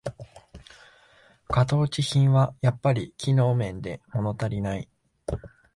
[1.47, 4.89] 型落ち品はやっぱり機能面でものたりない